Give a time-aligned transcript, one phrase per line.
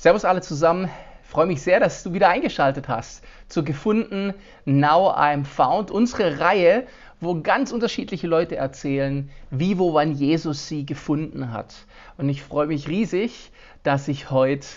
[0.00, 0.88] Servus alle zusammen.
[1.24, 4.32] Ich freue mich sehr, dass du wieder eingeschaltet hast zu Gefunden
[4.64, 6.86] Now I'm Found, unsere Reihe,
[7.20, 11.74] wo ganz unterschiedliche Leute erzählen, wie, wo, wann Jesus sie gefunden hat.
[12.16, 13.50] Und ich freue mich riesig,
[13.82, 14.68] dass ich heute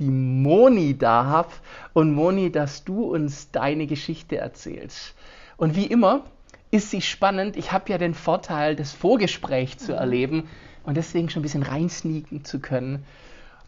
[0.00, 1.50] die Moni da habe
[1.92, 5.14] und Moni, dass du uns deine Geschichte erzählst.
[5.56, 6.24] Und wie immer
[6.72, 7.56] ist sie spannend.
[7.56, 10.48] Ich habe ja den Vorteil, das Vorgespräch zu erleben
[10.82, 13.04] und deswegen schon ein bisschen reinsneaken zu können.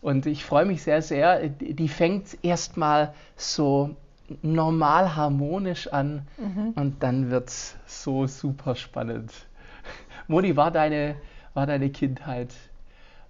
[0.01, 1.49] Und ich freue mich sehr, sehr.
[1.49, 3.97] Die fängt erstmal so
[4.43, 6.73] normal harmonisch an mhm.
[6.75, 9.33] und dann wird es so super spannend.
[10.29, 11.17] Moni, war deine,
[11.55, 12.53] war deine Kindheit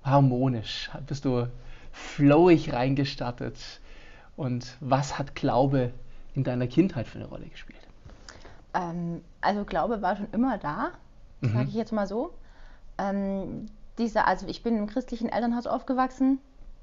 [0.03, 0.91] harmonisch?
[1.07, 1.49] Bist du
[1.93, 3.59] flowig reingestartet?
[4.37, 5.93] Und was hat Glaube
[6.35, 7.81] in deiner Kindheit für eine Rolle gespielt?
[8.75, 10.93] Ähm, also Glaube war schon immer da,
[11.41, 11.53] mhm.
[11.53, 12.35] sage ich jetzt mal so.
[12.99, 13.67] Ähm,
[13.99, 16.39] diese, also ich bin im christlichen Elternhaus aufgewachsen.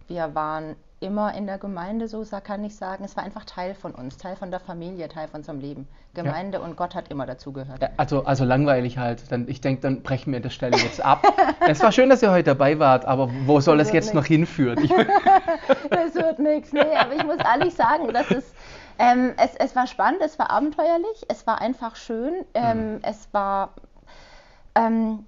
[0.07, 3.03] Wir waren immer in der Gemeinde, so kann ich sagen.
[3.03, 5.87] Es war einfach Teil von uns, Teil von der Familie, Teil von unserem Leben.
[6.13, 6.63] Gemeinde ja.
[6.63, 7.81] und Gott hat immer dazugehört.
[7.97, 9.31] Also, also langweilig halt.
[9.31, 11.23] Dann, ich denke, dann brechen wir das Stelle jetzt ab.
[11.67, 14.15] es war schön, dass ihr heute dabei wart, aber wo soll das, das jetzt nix.
[14.15, 14.77] noch hinführen?
[15.89, 16.71] das wird nichts.
[16.71, 18.53] Nee, aber ich muss ehrlich sagen, dass es,
[18.99, 22.99] ähm, es, es war spannend, es war abenteuerlich, es war einfach schön, ähm, mhm.
[23.03, 23.73] es war.
[24.75, 25.25] Ähm,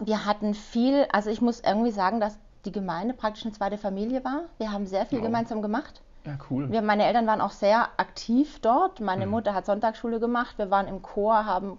[0.00, 4.22] wir hatten viel, also ich muss irgendwie sagen, dass die Gemeinde praktisch eine zweite Familie
[4.24, 4.42] war.
[4.58, 5.22] Wir haben sehr viel oh.
[5.22, 6.02] gemeinsam gemacht.
[6.26, 6.70] Ja, cool.
[6.70, 9.00] Wir, meine Eltern waren auch sehr aktiv dort.
[9.00, 9.32] Meine mhm.
[9.32, 10.58] Mutter hat Sonntagsschule gemacht.
[10.58, 11.78] Wir waren im Chor, haben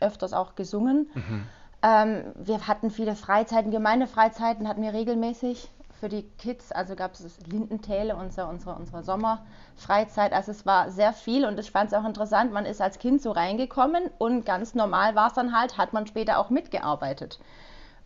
[0.00, 1.10] öfters auch gesungen.
[1.14, 1.46] Mhm.
[1.82, 6.70] Ähm, wir hatten viele Freizeiten, Gemeindefreizeiten hatten wir regelmäßig für die Kids.
[6.70, 10.32] Also gab es Lindentäle, unsere, unsere, unsere Sommerfreizeit.
[10.32, 12.52] Also es war sehr viel und ich fand es auch interessant.
[12.52, 16.06] Man ist als Kind so reingekommen und ganz normal war es dann halt, hat man
[16.06, 17.40] später auch mitgearbeitet.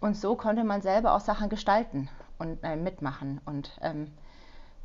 [0.00, 2.08] Und so konnte man selber auch Sachen gestalten
[2.43, 3.41] und äh, mitmachen.
[3.45, 4.11] Und ähm,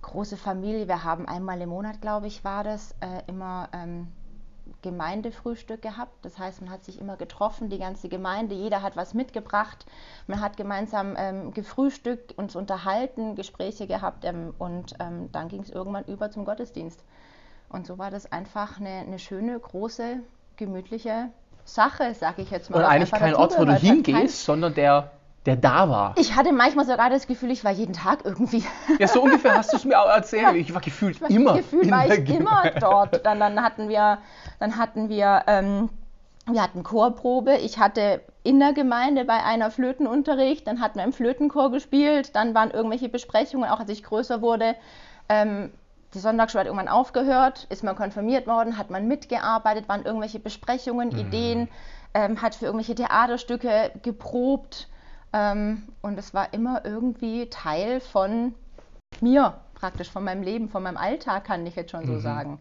[0.02, 4.08] große Familie, wir haben einmal im Monat, glaube ich, war das, äh, immer ähm,
[4.82, 6.14] Gemeindefrühstück gehabt.
[6.24, 9.86] Das heißt, man hat sich immer getroffen, die ganze Gemeinde, jeder hat was mitgebracht.
[10.28, 15.72] Man hat gemeinsam ähm, gefrühstückt, uns unterhalten, Gespräche gehabt ähm, und ähm, dann ging es
[15.72, 17.04] irgendwann über zum Gottesdienst.
[17.70, 20.20] Und so war das einfach eine, eine schöne, große,
[20.58, 21.30] gemütliche
[21.66, 22.80] Sache, sage ich jetzt mal.
[22.80, 25.12] Und eigentlich kein Ort, wo du hingehst, sondern der,
[25.48, 26.14] der da war.
[26.18, 28.64] Ich hatte manchmal sogar das Gefühl, ich war jeden Tag irgendwie.
[29.00, 30.44] Ja, so ungefähr hast du es mir auch erzählt.
[30.44, 30.54] Ja.
[30.54, 31.58] Ich war gefühlt ich war, immer.
[31.58, 33.26] Gefühlt war ich immer dort.
[33.26, 34.20] Dann, dann hatten wir,
[34.60, 35.90] dann hatten wir, ähm,
[36.46, 37.56] wir hatten Chorprobe.
[37.58, 40.68] Ich hatte in der Gemeinde bei einer Flötenunterricht.
[40.68, 42.36] Dann hatten wir im Flötenchor gespielt.
[42.36, 44.76] Dann waren irgendwelche Besprechungen, auch als ich größer wurde.
[45.30, 45.72] Ähm,
[46.14, 51.10] die Sonntagsschule hat irgendwann aufgehört, ist man konfirmiert worden, hat man mitgearbeitet, waren irgendwelche Besprechungen,
[51.10, 51.20] mhm.
[51.20, 51.70] Ideen,
[52.14, 54.88] ähm, hat für irgendwelche Theaterstücke geprobt
[55.34, 58.54] ähm, und es war immer irgendwie Teil von
[59.22, 62.08] mir, praktisch von meinem Leben, von meinem Alltag, kann ich jetzt schon mhm.
[62.08, 62.60] so sagen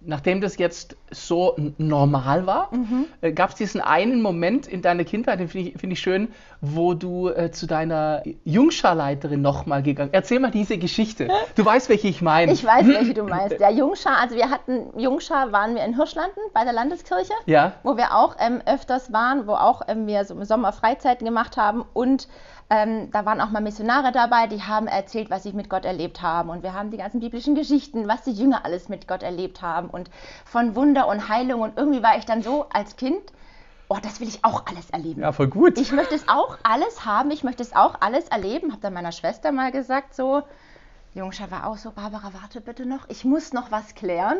[0.00, 3.06] nachdem das jetzt so normal war, mhm.
[3.20, 6.28] äh, gab es diesen einen Moment in deiner Kindheit, den finde ich, find ich, schön,
[6.60, 11.28] wo du äh, zu deiner Jungscharleiterin nochmal gegangen Erzähl mal diese Geschichte.
[11.56, 12.52] Du weißt, welche ich meine.
[12.52, 13.58] Ich weiß, welche du meinst.
[13.58, 17.72] Der Jungschar, also wir hatten, Jungschar waren wir in Hirschlanden bei der Landeskirche, ja.
[17.82, 21.56] wo wir auch ähm, öfters waren, wo auch ähm, wir so im Sommer Freizeiten gemacht
[21.56, 22.28] haben und
[22.70, 26.20] ähm, da waren auch mal Missionare dabei, die haben erzählt, was sie mit Gott erlebt
[26.20, 26.50] haben.
[26.50, 29.87] Und wir haben die ganzen biblischen Geschichten, was die Jünger alles mit Gott erlebt haben
[29.88, 30.10] und
[30.44, 31.60] von Wunder und Heilung.
[31.60, 33.20] Und irgendwie war ich dann so als Kind,
[33.88, 35.22] oh, das will ich auch alles erleben.
[35.22, 35.78] Ja, voll gut.
[35.78, 38.72] Ich möchte es auch alles haben, ich möchte es auch alles erleben.
[38.72, 40.42] Habe dann meiner Schwester mal gesagt, so,
[41.14, 44.38] Jungscha war auch so, Barbara, warte bitte noch, ich muss noch was klären.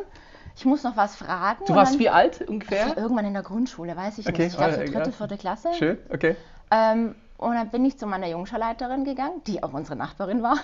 [0.56, 1.64] Ich muss noch was fragen.
[1.66, 2.96] Du warst dann, wie alt ungefähr?
[2.96, 4.52] Irgendwann in der Grundschule, weiß ich okay, nicht.
[4.52, 5.72] Ich glaube, so dritte, vierte Klasse.
[5.74, 6.34] Schön, okay.
[6.72, 10.56] Ähm, und dann bin ich zu meiner Jungscharleiterin gegangen, die auch unsere Nachbarin war,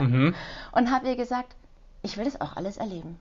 [0.00, 0.34] mhm.
[0.72, 1.54] und habe ihr gesagt,
[2.02, 3.18] ich will das auch alles erleben.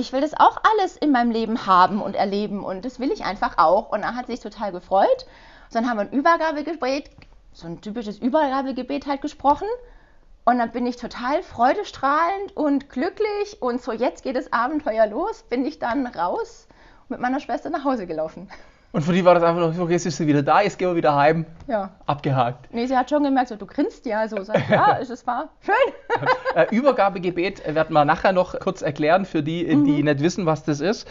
[0.00, 3.24] Ich will das auch alles in meinem Leben haben und erleben und das will ich
[3.24, 3.90] einfach auch.
[3.90, 5.26] Und dann hat sich total gefreut.
[5.72, 7.10] dann haben wir ein Übergabegebet,
[7.52, 9.66] so ein typisches Übergabegebet halt gesprochen.
[10.44, 15.42] Und dann bin ich total freudestrahlend und glücklich und so jetzt geht das Abenteuer los,
[15.42, 16.68] bin ich dann raus
[17.08, 18.48] mit meiner Schwester nach Hause gelaufen.
[18.90, 20.88] Und für die war das einfach noch so, jetzt ist sie wieder da, jetzt gehen
[20.88, 21.44] wir wieder heim.
[21.66, 21.90] Ja.
[22.06, 22.72] Abgehakt.
[22.72, 24.42] Nee, sie hat schon gemerkt, so, du grinst ja so.
[24.42, 25.50] Sag, ja, ist es wahr?
[25.60, 26.24] Schön.
[26.54, 29.84] äh, Übergabegebet werden wir nachher noch kurz erklären für die, mhm.
[29.84, 31.06] die nicht wissen, was das ist.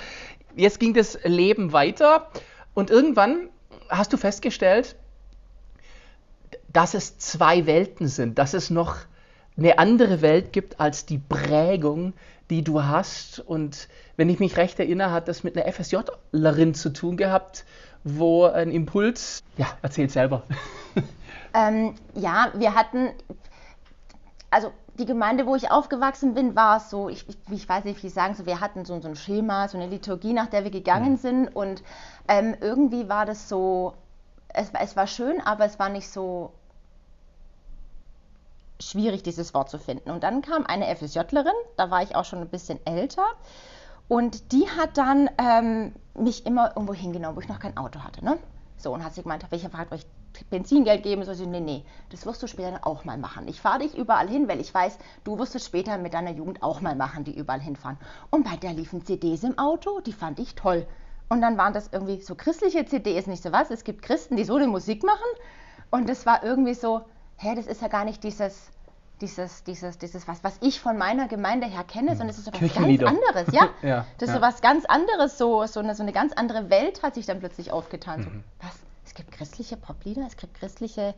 [0.56, 2.30] Jetzt ging das Leben weiter
[2.74, 3.50] und irgendwann
[3.90, 4.96] hast du festgestellt,
[6.74, 8.98] dass es zwei Welten sind, dass es noch
[9.56, 12.14] eine andere Welt gibt als die Prägung,
[12.50, 13.40] die du hast.
[13.40, 17.66] Und wenn ich mich recht erinnere, hat das mit einer FSJlerin zu tun gehabt,
[18.04, 20.44] wo ein Impuls, ja, erzähl selber.
[21.54, 23.10] Ähm, ja, wir hatten,
[24.52, 28.08] also die Gemeinde, wo ich aufgewachsen bin, war so, ich, ich, ich weiß nicht, wie
[28.08, 30.72] ich sagen soll, wir hatten so, so ein Schema, so eine Liturgie, nach der wir
[30.72, 31.18] gegangen mhm.
[31.18, 31.84] sind und
[32.28, 33.94] ähm, irgendwie war das so,
[34.50, 36.52] es, es war schön, aber es war nicht so
[38.90, 40.10] schwierig, dieses Wort zu finden.
[40.12, 43.26] Und dann kam eine FSJlerin, da war ich auch schon ein bisschen älter
[44.08, 48.24] und die hat dann ähm, mich immer irgendwo hingenommen, wo ich noch kein Auto hatte.
[48.24, 48.38] Ne?
[48.78, 50.06] So, und hat sie gemeint, welcher gefragt, euch
[50.50, 51.24] Benzingeld geben?
[51.24, 53.48] So, sie, nee, nee, das wirst du später auch mal machen.
[53.48, 56.62] Ich fahre dich überall hin, weil ich weiß, du wirst es später mit deiner Jugend
[56.64, 57.98] auch mal machen, die überall hinfahren.
[58.30, 60.88] Und bei der liefen CDs im Auto, die fand ich toll.
[61.28, 63.72] Und dann waren das irgendwie so christliche CDs, nicht so was.
[63.72, 65.28] Es gibt Christen, die so eine Musik machen.
[65.90, 67.02] Und das war irgendwie so,
[67.38, 68.72] hä, das ist ja gar nicht dieses,
[69.22, 72.52] dieses, dieses, dieses, was, was ich von meiner Gemeinde her kenne, sondern es ist so
[72.54, 73.70] was ganz anderes, ja?
[73.82, 74.36] ja das ist ja.
[74.36, 77.40] so was ganz anderes, so, so, eine, so eine ganz andere Welt hat sich dann
[77.40, 78.20] plötzlich aufgetan.
[78.20, 78.24] Mhm.
[78.24, 78.30] So,
[78.62, 78.80] was?
[79.06, 81.16] Es gibt christliche Poplieder, es gibt christliche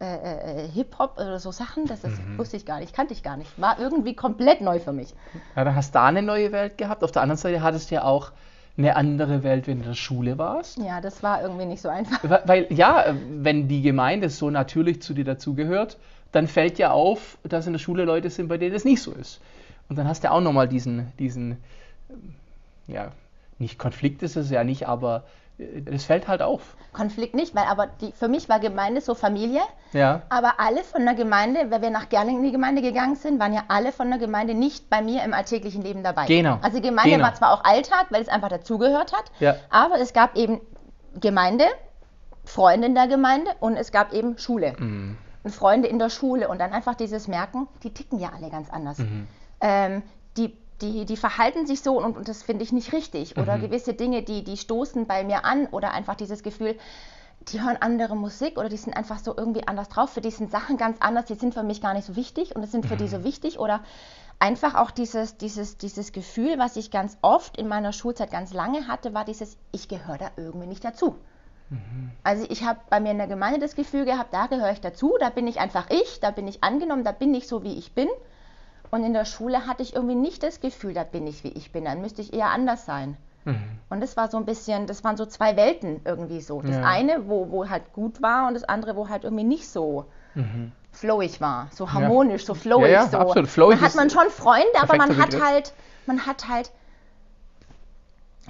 [0.00, 2.38] äh, äh, Hip-Hop oder so Sachen, das ist, mhm.
[2.38, 3.60] wusste ich gar nicht, kannte ich gar nicht.
[3.60, 5.14] War irgendwie komplett neu für mich.
[5.54, 7.04] Ja, dann hast du da eine neue Welt gehabt.
[7.04, 8.32] Auf der anderen Seite hattest du ja auch
[8.76, 10.78] eine andere Welt, wenn du in der Schule warst.
[10.78, 12.18] Ja, das war irgendwie nicht so einfach.
[12.24, 15.98] Weil, weil ja, wenn die Gemeinde so natürlich zu dir dazugehört,
[16.32, 19.12] dann fällt ja auf, dass in der Schule Leute sind, bei denen es nicht so
[19.12, 19.40] ist.
[19.88, 21.58] Und dann hast du auch nochmal diesen, diesen,
[22.86, 23.12] ja,
[23.58, 25.24] nicht Konflikt ist es ja nicht, aber
[25.84, 26.76] es fällt halt auf.
[26.92, 29.60] Konflikt nicht, weil aber die, für mich war Gemeinde so Familie.
[29.92, 30.22] Ja.
[30.28, 33.52] Aber alle von der Gemeinde, wenn wir nach Gerling in die Gemeinde gegangen sind, waren
[33.52, 36.26] ja alle von der Gemeinde nicht bei mir im alltäglichen Leben dabei.
[36.26, 36.58] Genau.
[36.62, 37.24] Also Gemeinde genau.
[37.24, 39.56] war zwar auch Alltag, weil es einfach dazugehört hat, ja.
[39.70, 40.60] aber es gab eben
[41.20, 41.64] Gemeinde,
[42.44, 44.74] Freunde in der Gemeinde und es gab eben Schule.
[44.78, 45.16] Mhm.
[45.42, 48.70] Und Freunde in der Schule und dann einfach dieses Merken, die ticken ja alle ganz
[48.70, 48.98] anders.
[48.98, 49.26] Mhm.
[49.60, 50.02] Ähm,
[50.36, 53.38] die die, die verhalten sich so und, und das finde ich nicht richtig.
[53.38, 53.62] Oder mhm.
[53.62, 56.76] gewisse Dinge, die, die stoßen bei mir an oder einfach dieses Gefühl,
[57.48, 60.10] die hören andere Musik oder die sind einfach so irgendwie anders drauf.
[60.10, 62.62] Für die sind Sachen ganz anders, die sind für mich gar nicht so wichtig und
[62.62, 62.98] es sind für mhm.
[62.98, 63.58] die so wichtig.
[63.58, 63.80] Oder
[64.38, 68.88] einfach auch dieses, dieses, dieses Gefühl, was ich ganz oft in meiner Schulzeit ganz lange
[68.88, 71.16] hatte, war dieses, ich gehöre da irgendwie nicht dazu.
[71.72, 72.10] Mhm.
[72.22, 75.16] Also ich habe bei mir in der Gemeinde das Gefühl gehabt, da gehöre ich dazu,
[75.18, 77.94] da bin ich einfach ich, da bin ich angenommen, da bin ich so, wie ich
[77.94, 78.08] bin.
[78.90, 81.72] Und in der Schule hatte ich irgendwie nicht das Gefühl, da bin ich, wie ich
[81.72, 81.86] bin.
[81.86, 83.16] Dann müsste ich eher anders sein.
[83.44, 83.56] Mhm.
[83.88, 86.60] Und das war so ein bisschen, das waren so zwei Welten irgendwie so.
[86.60, 86.84] Das ja.
[86.84, 90.04] eine, wo, wo halt gut war und das andere, wo halt irgendwie nicht so
[90.34, 90.72] mhm.
[90.92, 91.68] flowig war.
[91.72, 92.46] So harmonisch, ja.
[92.48, 92.90] so flowig.
[92.90, 93.16] Ja, so.
[93.16, 93.48] Absolut.
[93.48, 95.72] Flowig da hat man schon Freunde, aber man hat halt,
[96.04, 96.70] man hat halt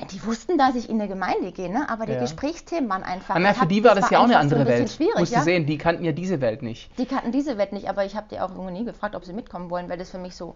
[0.05, 1.89] die wussten, dass ich in eine Gemeinde gehe, ne?
[1.89, 2.21] aber die ja.
[2.21, 3.37] Gesprächsthemen waren einfach.
[3.39, 4.91] Na, für die war das, das war ja auch eine andere so ein Welt.
[4.91, 5.39] Schwierig, Musst ja?
[5.39, 6.91] du sehen, die kannten ja diese Welt nicht.
[6.99, 9.33] Die kannten diese Welt nicht, aber ich habe die auch irgendwie nie gefragt, ob sie
[9.33, 10.55] mitkommen wollen, weil das für mich so.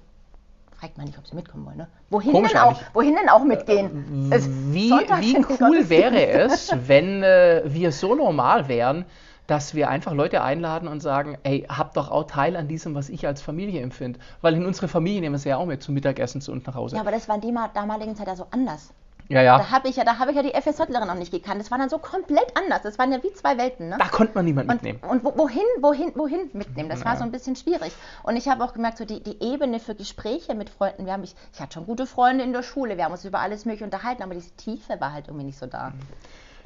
[0.78, 1.88] Fragt man nicht, ob sie mitkommen wollen, ne?
[2.10, 4.30] Wohin, Komisch denn auch, wohin denn auch mitgehen?
[4.30, 9.06] Äh, wie, wie cool wäre es, wenn äh, wir so normal wären,
[9.46, 13.08] dass wir einfach Leute einladen und sagen, ey, habt doch auch Teil an diesem, was
[13.08, 14.18] ich als Familie empfinde.
[14.40, 16.74] Weil in unsere Familie nehmen wir sie ja auch mit zum Mittagessen zu uns nach
[16.74, 16.96] Hause.
[16.96, 18.92] Ja, aber das war in der damaligen Zeit ja so anders.
[19.28, 19.58] Ja, ja.
[19.58, 21.60] Da habe ich ja, da habe ich ja die FSJlerin noch nicht gekannt.
[21.60, 22.82] Das war dann so komplett anders.
[22.82, 23.88] Das waren ja wie zwei Welten.
[23.88, 23.96] Ne?
[23.98, 25.00] Da konnte man niemand mitnehmen.
[25.02, 26.88] Und, und wohin, wohin, wohin mitnehmen?
[26.88, 27.06] Das ja.
[27.06, 27.92] war so ein bisschen schwierig.
[28.22, 31.06] Und ich habe auch gemerkt, so die, die Ebene für Gespräche mit Freunden.
[31.06, 32.96] Wir haben ich, ich hatte schon gute Freunde in der Schule.
[32.96, 35.66] Wir haben uns über alles Mögliche unterhalten, aber diese Tiefe war halt irgendwie nicht so
[35.66, 35.92] da.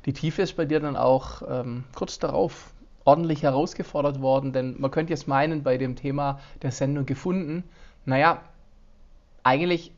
[0.06, 2.72] Die Tiefe ist bei dir dann auch ähm, kurz darauf
[3.04, 7.64] ordentlich herausgefordert worden, denn man könnte jetzt meinen, bei dem Thema der Sendung gefunden,
[8.04, 8.42] naja,
[9.42, 9.92] eigentlich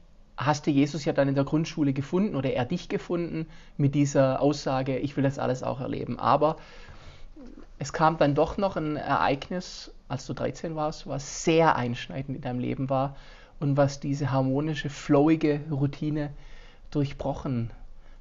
[0.46, 3.46] hast du Jesus ja dann in der Grundschule gefunden oder er dich gefunden
[3.76, 6.18] mit dieser Aussage, ich will das alles auch erleben.
[6.18, 6.56] Aber
[7.78, 12.42] es kam dann doch noch ein Ereignis, als du 13 warst, was sehr einschneidend in
[12.42, 13.16] deinem Leben war
[13.60, 16.30] und was diese harmonische, flowige Routine
[16.90, 17.70] durchbrochen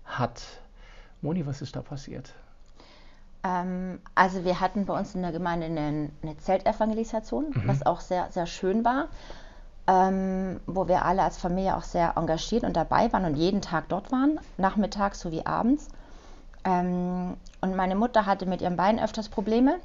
[0.05, 0.41] hat.
[1.21, 2.33] Moni, was ist da passiert?
[3.43, 7.63] Ähm, also wir hatten bei uns in der Gemeinde eine, eine Zeltevangelisation, mhm.
[7.65, 9.09] was auch sehr, sehr schön war
[9.87, 13.89] ähm, wo wir alle als Familie auch sehr engagiert und dabei waren und jeden Tag
[13.89, 15.87] dort waren, nachmittags sowie abends.
[16.63, 19.79] Ähm, und meine Mutter hatte mit ihrem Bein öfters Probleme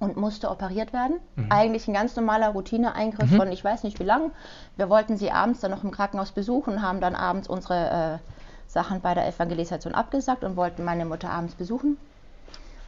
[0.00, 1.20] und musste operiert werden.
[1.36, 1.46] Mhm.
[1.50, 3.36] Eigentlich ein ganz normaler Routineeingriff mhm.
[3.36, 4.32] von ich weiß nicht wie lang.
[4.76, 8.30] Wir wollten sie abends dann noch im Krankenhaus besuchen, haben dann abends unsere äh,
[8.66, 11.96] Sachen bei der Evangelisation abgesagt und wollten meine Mutter abends besuchen.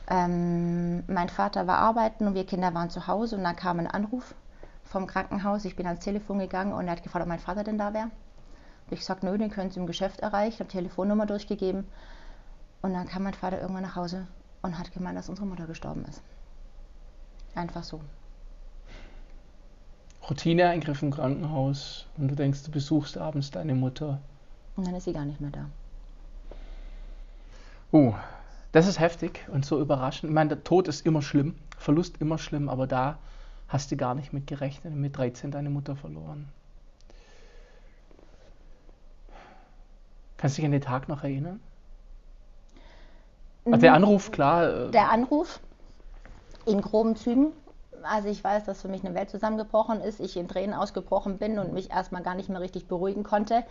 [0.08, 3.86] Ähm, mein Vater war arbeiten und wir Kinder waren zu Hause und dann kam ein
[3.86, 4.34] Anruf
[4.86, 5.64] vom Krankenhaus.
[5.64, 8.10] Ich bin ans Telefon gegangen und er hat gefragt, ob mein Vater denn da wäre.
[8.90, 10.60] Ich sagte, nö, den können Sie im Geschäft erreichen.
[10.60, 11.84] habe Telefonnummer durchgegeben.
[12.82, 14.26] Und dann kam mein Vater irgendwann nach Hause
[14.62, 16.22] und hat gemeint, dass unsere Mutter gestorben ist.
[17.54, 18.00] Einfach so.
[20.28, 24.20] Routineeingriff im Krankenhaus und du denkst, du besuchst abends deine Mutter.
[24.76, 25.66] Und dann ist sie gar nicht mehr da.
[27.92, 28.14] Oh,
[28.72, 30.30] das ist heftig und so überraschend.
[30.30, 33.18] Ich meine, der Tod ist immer schlimm, Verlust immer schlimm, aber da
[33.68, 36.48] hast du gar nicht mit gerechnet mit 13 deine Mutter verloren.
[40.36, 41.60] Kannst du dich an den Tag noch erinnern?
[43.64, 44.86] Also der Anruf, klar.
[44.86, 45.60] Äh, der Anruf
[46.66, 47.52] in groben Zügen.
[48.02, 51.58] Also ich weiß, dass für mich eine Welt zusammengebrochen ist, ich in Tränen ausgebrochen bin
[51.58, 53.64] und mich erstmal gar nicht mehr richtig beruhigen konnte.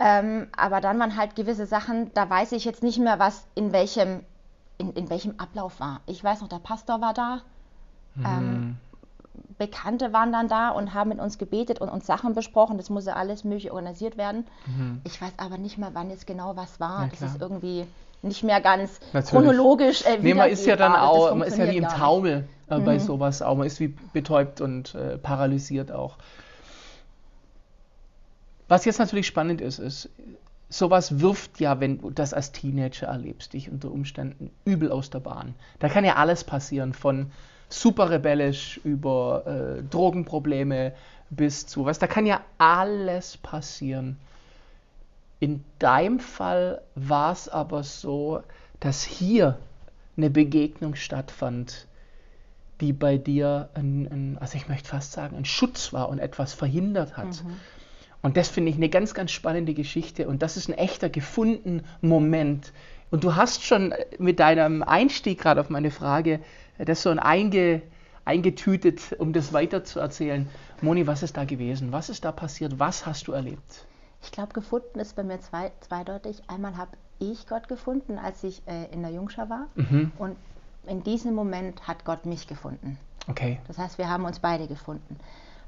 [0.00, 3.72] Ähm, aber dann waren halt gewisse Sachen, da weiß ich jetzt nicht mehr, was in
[3.72, 4.24] welchem,
[4.78, 6.00] in, in welchem Ablauf war.
[6.06, 7.42] Ich weiß noch, der Pastor war da.
[8.14, 8.24] Mhm.
[8.24, 8.76] Ähm,
[9.60, 12.78] Bekannte waren dann da und haben mit uns gebetet und uns Sachen besprochen.
[12.78, 14.46] Das muss ja alles möglich organisiert werden.
[14.66, 15.02] Mhm.
[15.04, 17.08] Ich weiß aber nicht mehr, wann jetzt genau was war.
[17.10, 17.84] das ist irgendwie
[18.22, 19.28] nicht mehr ganz Natürlich.
[19.28, 20.02] chronologisch.
[20.06, 22.84] Äh, nee, man ist ja dann auch, man ist ja wie im Taumel äh, mhm.
[22.86, 23.54] bei sowas auch.
[23.54, 26.16] Man ist wie betäubt und äh, paralysiert auch.
[28.66, 30.08] Was jetzt natürlich spannend ist, ist,
[30.70, 35.20] sowas wirft ja, wenn du das als Teenager erlebst, dich unter Umständen übel aus der
[35.20, 35.54] Bahn.
[35.80, 37.30] Da kann ja alles passieren, von
[37.70, 40.92] super rebellisch über äh, Drogenprobleme
[41.30, 41.98] bis zu was.
[41.98, 44.18] Da kann ja alles passieren.
[45.38, 48.42] In deinem Fall war es aber so,
[48.80, 49.58] dass hier
[50.16, 51.86] eine Begegnung stattfand,
[52.80, 56.52] die bei dir, ein, ein, also ich möchte fast sagen, ein Schutz war und etwas
[56.52, 57.44] verhindert hat.
[57.44, 57.56] Mhm.
[58.22, 61.84] Und das finde ich eine ganz, ganz spannende Geschichte und das ist ein echter gefunden
[62.02, 62.72] Moment.
[63.10, 66.40] Und du hast schon mit deinem Einstieg gerade auf meine Frage
[66.84, 67.82] das so ein einge,
[68.24, 70.48] eingetütet, um das weiter zu erzählen.
[70.80, 71.92] Moni, was ist da gewesen?
[71.92, 72.78] Was ist da passiert?
[72.78, 73.86] Was hast du erlebt?
[74.22, 76.42] Ich glaube, gefunden ist bei mir zwei, zweideutig.
[76.46, 79.66] Einmal habe ich Gott gefunden, als ich äh, in der Jungschar war.
[79.74, 80.12] Mhm.
[80.18, 80.36] Und
[80.86, 82.98] in diesem Moment hat Gott mich gefunden.
[83.28, 83.60] Okay.
[83.68, 85.18] Das heißt, wir haben uns beide gefunden.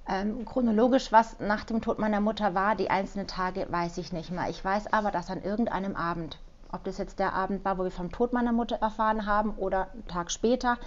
[0.09, 4.31] Ähm, chronologisch, was nach dem Tod meiner Mutter war, die einzelnen Tage, weiß ich nicht
[4.31, 4.49] mehr.
[4.51, 6.39] Ich weiß aber, dass an irgendeinem Abend
[6.73, 9.89] ob das jetzt der Abend war, wo wir vom Tod meiner Mutter erfahren haben oder
[9.93, 10.79] einen Tag später,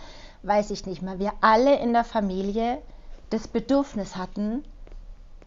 [0.43, 1.19] weiß ich nicht mehr.
[1.19, 2.79] Wir alle in der Familie
[3.29, 4.63] das Bedürfnis hatten,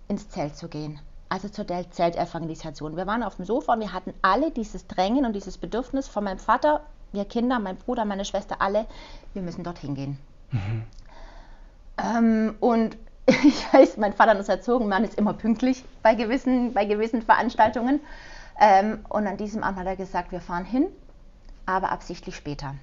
[0.06, 1.00] ins Zelt zu gehen.
[1.28, 2.96] Also zur Zeltevangelisation.
[2.96, 6.24] Wir waren auf dem Sofa und wir hatten alle dieses Drängen und dieses Bedürfnis von
[6.24, 6.80] meinem Vater,
[7.12, 8.86] wir Kinder, mein Bruder, meine Schwester, alle,
[9.34, 10.18] wir müssen dorthin gehen.
[10.50, 10.84] Mhm.
[11.98, 16.72] Ähm, und ich weiß, mein Vater hat uns erzogen, man ist immer pünktlich bei gewissen,
[16.72, 18.00] bei gewissen Veranstaltungen.
[18.60, 20.86] Ähm, und an diesem Abend hat er gesagt, wir fahren hin,
[21.66, 22.74] aber absichtlich später.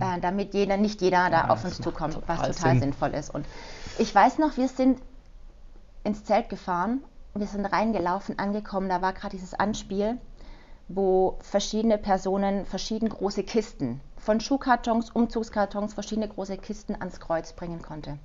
[0.00, 2.80] Äh, damit jeder, nicht jeder da ja, auf uns zukommt, was total Sinn.
[2.80, 3.32] sinnvoll ist.
[3.32, 3.46] Und
[3.98, 5.00] ich weiß noch, wir sind
[6.02, 7.00] ins Zelt gefahren,
[7.34, 10.18] wir sind reingelaufen, angekommen, da war gerade dieses Anspiel,
[10.88, 17.80] wo verschiedene Personen verschieden große Kisten, von Schuhkartons, Umzugskartons, verschiedene große Kisten ans Kreuz bringen
[17.80, 18.18] konnte.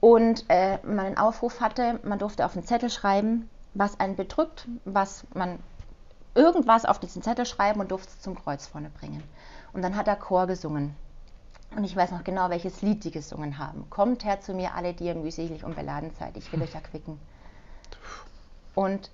[0.00, 4.66] Und äh, man einen Aufruf hatte, man durfte auf einen Zettel schreiben, was einen bedrückt,
[4.84, 5.58] was man
[6.34, 9.22] irgendwas auf diesen Zettel schreiben und durfte es zum Kreuz vorne bringen.
[9.72, 10.94] Und dann hat der Chor gesungen.
[11.76, 13.88] Und ich weiß noch genau, welches Lied die gesungen haben.
[13.90, 16.36] Kommt her zu mir, alle, die ihr mühselig und beladen seid.
[16.36, 17.18] Ich will euch erquicken.
[18.74, 19.10] Und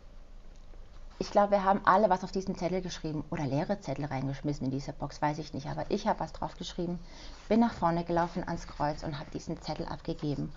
[1.19, 4.71] ich glaube, wir haben alle was auf diesen Zettel geschrieben oder leere Zettel reingeschmissen in
[4.71, 5.69] diese Box, weiß ich nicht.
[5.69, 6.99] Aber ich habe was drauf geschrieben,
[7.49, 10.53] bin nach vorne gelaufen ans Kreuz und habe diesen Zettel abgegeben.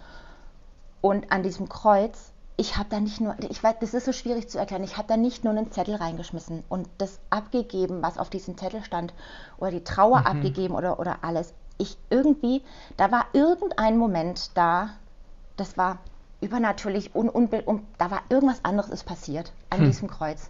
[1.02, 4.50] Und an diesem Kreuz ich habe da nicht nur, ich weiß, das ist so schwierig
[4.50, 8.32] zu erklären, ich habe da nicht nur einen Zettel reingeschmissen und das abgegeben, was auf
[8.32, 9.14] diesem Zettel stand,
[9.58, 10.26] oder die Trauer mhm.
[10.26, 11.54] abgegeben oder, oder alles.
[11.78, 12.64] Ich irgendwie,
[12.98, 14.90] da war irgendein Moment da,
[15.56, 16.00] das war
[16.42, 19.86] übernatürlich und, und, und da war irgendwas anderes ist passiert an hm.
[19.88, 20.50] diesem Kreuz.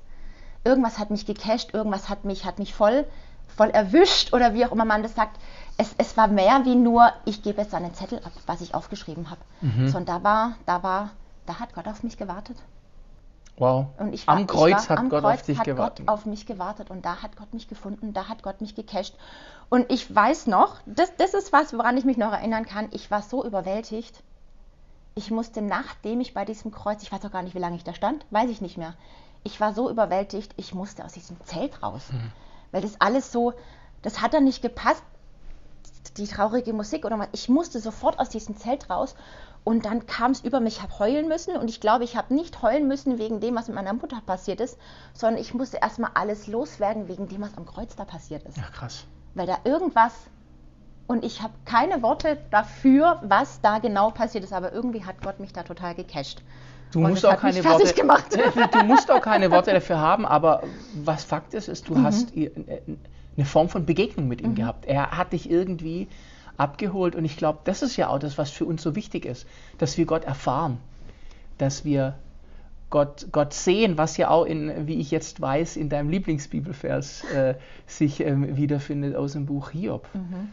[0.63, 3.05] Irgendwas hat mich gecasht, irgendwas hat mich, hat mich voll,
[3.55, 5.39] voll erwischt oder wie auch immer man das sagt.
[5.77, 9.29] Es, es war mehr wie nur, ich gebe jetzt einen Zettel ab, was ich aufgeschrieben
[9.29, 9.39] habe.
[9.61, 9.87] Mhm.
[9.87, 11.11] Sondern da war, da war
[11.47, 12.57] da hat Gott auf mich gewartet.
[13.57, 13.87] Wow.
[13.97, 16.05] Und ich war, am Kreuz ich war, hat am Gott Kreuz auf dich hat gewartet.
[16.05, 19.15] Gott auf mich gewartet und da hat Gott mich gefunden, da hat Gott mich gecasht.
[19.69, 23.09] Und ich weiß noch, das, das ist was, woran ich mich noch erinnern kann, ich
[23.09, 24.23] war so überwältigt.
[25.15, 27.83] Ich musste, nachdem ich bei diesem Kreuz, ich weiß auch gar nicht, wie lange ich
[27.83, 28.93] da stand, weiß ich nicht mehr.
[29.43, 32.03] Ich war so überwältigt, ich musste aus diesem Zelt raus.
[32.11, 32.31] Mhm.
[32.71, 33.53] Weil das alles so,
[34.03, 35.03] das hat dann nicht gepasst,
[36.17, 37.29] die traurige Musik oder was.
[37.31, 39.15] Ich musste sofort aus diesem Zelt raus
[39.67, 42.33] und dann kam es über mich, ich habe heulen müssen und ich glaube, ich habe
[42.33, 44.77] nicht heulen müssen wegen dem, was mit meiner Mutter passiert ist,
[45.11, 48.55] sondern ich musste erstmal alles loswerden wegen dem, was am Kreuz da passiert ist.
[48.55, 49.03] Ja, krass.
[49.35, 50.13] Weil da irgendwas
[51.05, 55.41] und ich habe keine Worte dafür, was da genau passiert ist, aber irgendwie hat Gott
[55.41, 56.43] mich da total gecasht.
[56.93, 61.53] Du musst, auch keine Worte, du musst auch keine Worte dafür haben, aber was Fakt
[61.53, 62.03] ist, ist, du mhm.
[62.03, 64.55] hast eine Form von Begegnung mit ihm mhm.
[64.55, 64.85] gehabt.
[64.85, 66.07] Er hat dich irgendwie
[66.57, 67.15] abgeholt.
[67.15, 69.45] Und ich glaube, das ist ja auch das, was für uns so wichtig ist,
[69.77, 70.79] dass wir Gott erfahren,
[71.57, 72.15] dass wir
[72.89, 77.55] Gott, Gott sehen, was ja auch in, wie ich jetzt weiß, in deinem Lieblingsbibelvers äh,
[77.85, 80.07] sich ähm, wiederfindet aus dem Buch Hiob.
[80.13, 80.49] Mhm.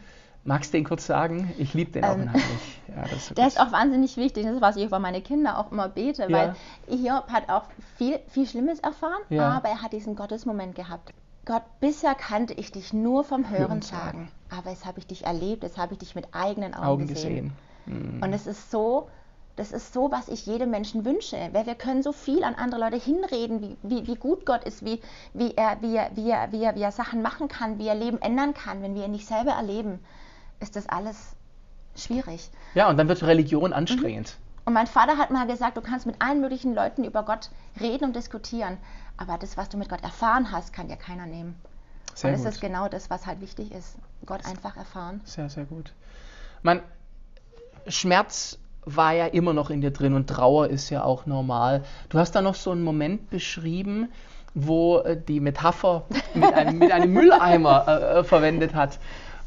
[0.46, 1.54] Magst du den kurz sagen?
[1.58, 2.80] Ich liebe den auch Ähm, unheimlich.
[2.88, 4.44] Ja, ist Der ist auch wahnsinnig wichtig.
[4.44, 6.30] Das ist, was ich über meine Kinder auch immer bete, Ja.
[6.30, 6.56] weil
[6.88, 7.62] Hiob hat auch
[7.96, 9.50] viel, viel Schlimmes erfahren, Ja.
[9.52, 11.12] aber er hat diesen Gottesmoment gehabt.
[11.44, 14.30] Gott, bisher kannte ich dich nur vom Hören sagen.
[14.50, 17.52] aber jetzt habe ich dich erlebt, jetzt habe ich dich mit eigenen Augen, Augen gesehen.
[17.86, 18.16] gesehen.
[18.16, 18.22] Mhm.
[18.22, 19.08] Und es ist so,
[19.56, 21.36] das ist so, was ich jedem Menschen wünsche.
[21.52, 24.84] Weil wir können so viel an andere Leute hinreden, wie, wie, wie gut Gott ist,
[24.84, 25.00] wie,
[25.32, 27.94] wie, er, wie, er, wie, er, wie, er, wie er Sachen machen kann, wie er
[27.94, 28.82] Leben ändern kann.
[28.82, 30.00] Wenn wir ihn nicht selber erleben,
[30.60, 31.36] ist das alles
[31.96, 32.50] schwierig.
[32.74, 34.36] Ja, und dann wird Religion anstrengend.
[34.64, 38.04] Und mein Vater hat mal gesagt, du kannst mit allen möglichen Leuten über Gott reden
[38.04, 38.78] und diskutieren,
[39.16, 41.54] aber das, was du mit Gott erfahren hast, kann dir keiner nehmen.
[42.14, 42.54] Sehr und das gut.
[42.54, 43.96] ist genau das, was halt wichtig ist.
[44.26, 45.20] Gott einfach erfahren.
[45.24, 45.92] Sehr, sehr gut.
[46.62, 46.80] Man,
[47.88, 51.84] Schmerz war ja immer noch in dir drin und Trauer ist ja auch normal.
[52.08, 54.10] Du hast da noch so einen Moment beschrieben,
[54.54, 56.04] wo äh, die Metapher
[56.34, 58.98] mit einem, mit einem Mülleimer äh, äh, verwendet hat,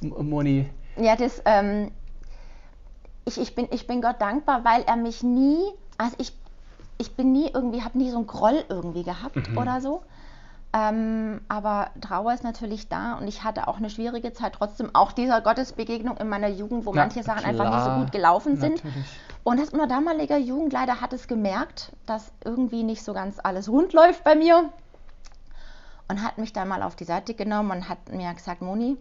[0.02, 0.70] Moni.
[0.98, 1.92] Ja, das, ähm,
[3.26, 5.60] ich, ich, bin, ich bin Gott dankbar, weil er mich nie,
[5.98, 6.34] also ich,
[6.98, 10.04] ich bin nie irgendwie, habe nie so einen Groll irgendwie gehabt oder so.
[10.74, 15.12] Ähm, aber Trauer ist natürlich da und ich hatte auch eine schwierige Zeit, trotzdem auch
[15.14, 18.58] dieser Gottesbegegnung in meiner Jugend, wo Na, manche Sachen einfach nicht klar, so gut gelaufen
[18.58, 18.84] sind.
[18.84, 19.06] natürlich.
[19.44, 23.94] Und das unser damaliger Jugendleiter hat es gemerkt, dass irgendwie nicht so ganz alles rund
[23.94, 24.70] läuft bei mir
[26.10, 28.98] und hat mich dann mal auf die Seite genommen und hat mir gesagt, Moni,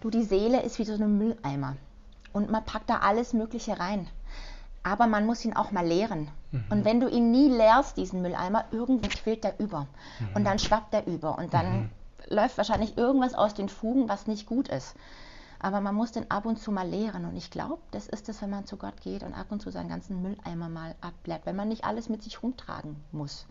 [0.00, 1.76] du, die Seele ist wie so ein Mülleimer
[2.32, 4.08] und man packt da alles Mögliche rein.
[4.86, 6.28] Aber man muss ihn auch mal leeren.
[6.70, 9.88] Und wenn du ihn nie leerst, diesen Mülleimer, irgendwann quillt der über.
[10.34, 11.36] Und dann schwappt der über.
[11.38, 11.90] Und dann
[12.28, 14.94] läuft wahrscheinlich irgendwas aus den Fugen, was nicht gut ist.
[15.58, 17.24] Aber man muss den ab und zu mal leeren.
[17.24, 19.72] Und ich glaube, das ist es, wenn man zu Gott geht und ab und zu
[19.72, 23.44] seinen ganzen Mülleimer mal ableert, wenn man nicht alles mit sich rumtragen muss.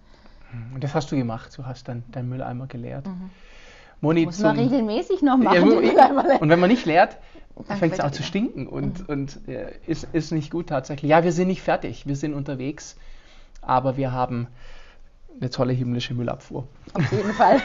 [0.74, 1.58] Und das hast du gemacht.
[1.58, 3.06] Du hast dann deinen Mülleimer geleert.
[4.02, 4.25] Moni, Mhm.
[4.25, 5.56] Muss man regelmäßig noch machen.
[5.96, 7.18] Ja, und wenn man nicht leert,
[7.68, 11.10] Dann fängt es auch zu stinken und, und äh, ist, ist nicht gut tatsächlich.
[11.10, 12.98] Ja, wir sind nicht fertig, wir sind unterwegs,
[13.62, 14.48] aber wir haben
[15.39, 16.67] eine tolle himmlische Müllabfuhr.
[16.93, 17.62] Auf jeden Fall.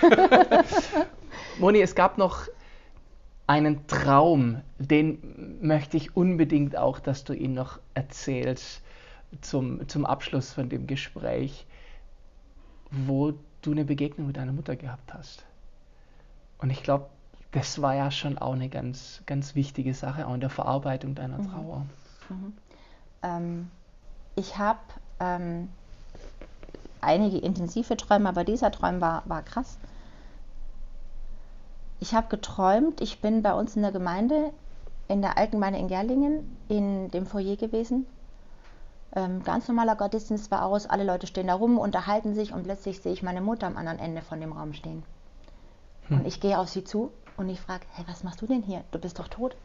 [1.59, 2.47] Moni, es gab noch
[3.47, 8.83] einen Traum, den möchte ich unbedingt auch, dass du ihn noch erzählst
[9.41, 11.67] zum, zum Abschluss von dem Gespräch,
[12.93, 15.45] wo du eine Begegnung mit deiner Mutter gehabt hast.
[16.61, 17.07] Und ich glaube,
[17.53, 21.39] das war ja schon auch eine ganz, ganz wichtige Sache, auch in der Verarbeitung deiner
[21.43, 21.87] Trauer.
[23.23, 23.71] ähm,
[24.37, 24.79] ich habe
[25.19, 25.69] ähm,
[27.01, 29.79] einige intensive Träume, aber dieser Traum war, war krass.
[31.99, 34.53] Ich habe geträumt, ich bin bei uns in der Gemeinde,
[35.09, 38.07] in der alten Gemeinde in Gerlingen, in dem Foyer gewesen.
[39.15, 43.01] Ähm, ganz normaler Gottesdienst war aus, alle Leute stehen da rum, unterhalten sich und plötzlich
[43.01, 45.03] sehe ich meine Mutter am anderen Ende von dem Raum stehen.
[46.19, 48.85] Und ich gehe auf sie zu und ich frage, hey, was machst du denn hier?
[48.91, 49.57] Du bist doch tot.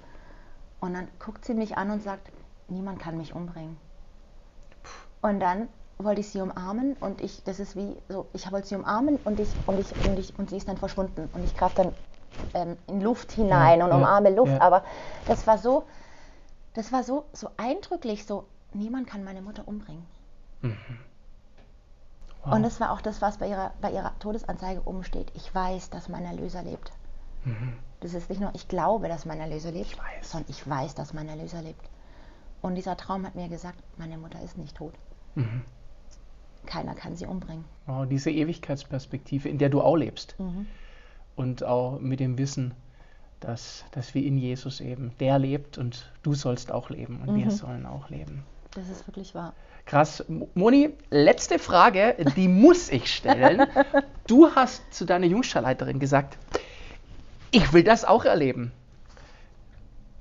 [0.79, 2.31] Und dann guckt sie mich an und sagt,
[2.67, 3.77] niemand kann mich umbringen.
[5.21, 8.75] Und dann wollte ich sie umarmen und ich, das ist wie so, ich wollte sie
[8.75, 11.75] umarmen und ich, und ich, und ich, und sie ist dann verschwunden und ich greife
[11.75, 11.93] dann
[12.53, 14.61] ähm, in Luft hinein Ja, und ja, umarme Luft, ja.
[14.61, 14.83] aber
[15.25, 15.83] das war so,
[16.73, 20.05] das war so, so eindrücklich, so, niemand kann meine Mutter umbringen.
[22.45, 22.53] Wow.
[22.53, 25.31] Und das war auch das, was bei ihrer, bei ihrer Todesanzeige oben steht.
[25.35, 26.91] Ich weiß, dass mein Erlöser lebt.
[27.99, 30.31] Das ist nicht nur, ich glaube, dass mein Erlöser lebt, Ich weiß.
[30.31, 31.89] sondern ich weiß, dass mein Erlöser lebt.
[32.61, 34.93] Und dieser Traum hat mir gesagt, meine Mutter ist nicht tot.
[35.35, 35.61] Mhm.
[36.65, 37.65] Keiner kann sie umbringen.
[37.85, 40.35] Wow, diese Ewigkeitsperspektive, in der du auch lebst.
[40.39, 40.65] Mhm.
[41.35, 42.73] Und auch mit dem Wissen,
[43.39, 47.45] dass, dass wir in Jesus eben, der lebt und du sollst auch leben und wir
[47.45, 47.51] Mhm.
[47.51, 48.43] sollen auch leben.
[48.75, 49.53] Das ist wirklich wahr.
[49.85, 50.23] Krass.
[50.27, 53.67] Mo- Moni, letzte Frage, die muss ich stellen.
[54.27, 56.39] Du hast zu deiner Jungscharleiterin gesagt,
[57.51, 58.71] ich will das auch erleben.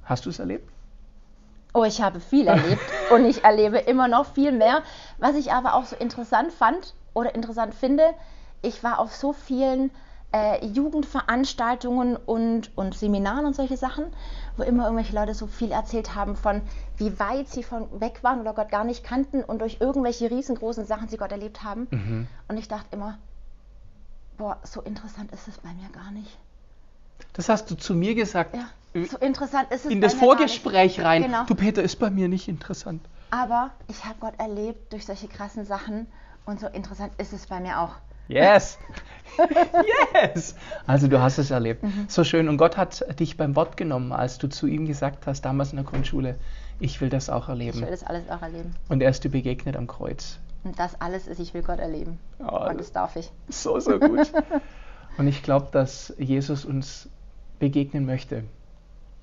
[0.05, 0.71] Hast du es erlebt?
[1.73, 4.83] Oh, ich habe viel erlebt und ich erlebe immer noch viel mehr.
[5.17, 8.05] Was ich aber auch so interessant fand oder interessant finde,
[8.61, 9.91] ich war auf so vielen
[10.35, 14.07] äh, Jugendveranstaltungen und, und Seminaren und solche Sachen,
[14.57, 16.61] wo immer irgendwelche Leute so viel erzählt haben von,
[16.97, 20.87] wie weit sie von weg waren oder Gott gar nicht kannten und durch irgendwelche riesengroßen
[20.87, 21.87] Sachen sie Gott erlebt haben.
[21.91, 22.27] Mhm.
[22.49, 23.19] Und ich dachte immer,
[24.37, 26.37] boah, so interessant ist es bei mir gar nicht.
[27.35, 28.57] Das hast du zu mir gesagt.
[28.57, 30.15] Ja, so interessant ist es in bei das.
[30.15, 31.23] Vorgespräch rein.
[31.23, 31.45] Genau.
[31.45, 33.01] Du Peter, ist bei mir nicht interessant.
[33.31, 36.09] Aber ich habe Gott erlebt durch solche krassen Sachen
[36.45, 37.95] und so interessant ist es bei mir auch.
[38.29, 38.79] Yes.
[40.15, 40.55] yes.
[40.87, 41.83] Also du hast es erlebt.
[41.83, 42.07] Mhm.
[42.09, 42.49] So schön.
[42.49, 45.77] Und Gott hat dich beim Wort genommen, als du zu ihm gesagt hast, damals in
[45.77, 46.37] der Grundschule,
[46.81, 47.81] ich will das auch Ich erleben.
[47.83, 48.75] will das alles auch erleben.
[48.89, 50.39] Und er ist dir begegnet am Kreuz.
[50.63, 52.19] Und das alles ist, ich will Gott erleben.
[52.39, 53.31] Oh, Und das darf ich.
[53.49, 54.33] So, so gut.
[55.19, 57.09] Und ich glaube, dass Jesus uns
[57.59, 58.45] begegnen möchte.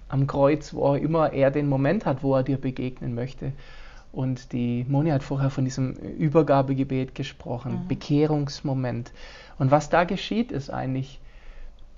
[0.10, 3.54] am Kreuz, wo auch immer er den Moment hat, wo er dir begegnen möchte.
[4.12, 7.88] Und die Moni hat vorher von diesem Übergabegebet gesprochen, mhm.
[7.88, 9.12] Bekehrungsmoment.
[9.58, 11.19] Und was da geschieht, ist eigentlich,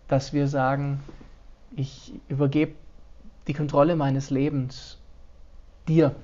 [0.08, 1.00] dass wir sagen,
[1.76, 2.74] ich übergebe
[3.48, 5.00] die Kontrolle meines Lebens
[5.88, 6.16] dir.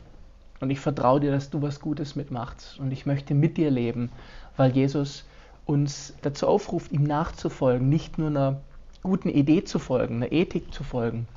[0.59, 2.79] Und ich vertraue dir, dass du was Gutes mitmachst.
[2.79, 4.11] Und ich möchte mit dir leben,
[4.57, 5.25] weil Jesus
[5.65, 8.61] uns dazu aufruft, ihm nachzufolgen, nicht nur einer
[9.01, 11.27] guten Idee zu folgen, einer Ethik zu folgen,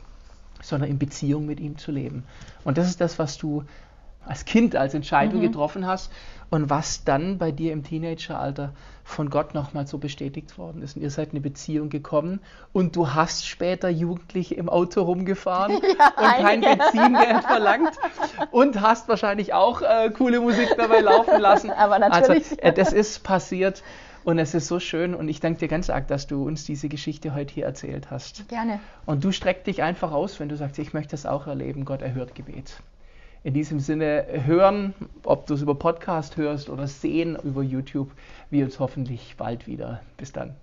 [0.61, 2.25] sondern in Beziehung mit ihm zu leben.
[2.65, 3.65] Und das ist das, was du
[4.27, 5.45] als Kind als Entscheidung mhm.
[5.45, 6.11] getroffen hast
[6.51, 10.97] und was dann bei dir im Teenageralter von Gott nochmal so bestätigt worden ist.
[10.97, 12.41] Und ihr seid in eine Beziehung gekommen
[12.73, 17.99] und du hast später Jugendliche im Auto rumgefahren ja, und kein Benzingeld verlangt
[18.51, 21.71] und hast wahrscheinlich auch äh, coole Musik dabei laufen lassen.
[21.77, 22.51] Aber natürlich.
[22.51, 23.83] Also, äh, das ist passiert
[24.25, 26.89] und es ist so schön und ich danke dir ganz arg, dass du uns diese
[26.89, 28.49] Geschichte heute hier erzählt hast.
[28.49, 28.79] Gerne.
[29.07, 31.85] Und du streck dich einfach aus, wenn du sagst, ich möchte das auch erleben.
[31.85, 32.75] Gott erhört Gebet
[33.45, 38.11] in diesem Sinne hören, ob du es über Podcast hörst oder sehen über YouTube,
[38.51, 40.01] wir uns hoffentlich bald wieder.
[40.17, 40.55] Bis dann.